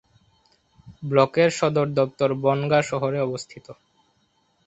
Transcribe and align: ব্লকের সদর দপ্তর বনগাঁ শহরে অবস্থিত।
ব্লকের 1.03 1.49
সদর 1.51 1.87
দপ্তর 1.91 2.29
বনগাঁ 2.43 2.83
শহরে 2.83 3.19
অবস্থিত। 3.21 3.65